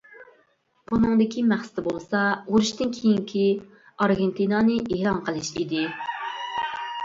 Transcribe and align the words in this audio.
بۇنىڭدىكى 0.91 1.43
مەقسىتى 1.49 1.83
بولسا 1.89 2.23
ئۇرۇشتىن 2.47 2.95
كېيىنكى 2.97 3.45
ئارگېنتىنانى 4.07 4.81
ئېلان 4.83 5.23
قىلىش 5.29 5.55
ئىدى. 5.63 5.87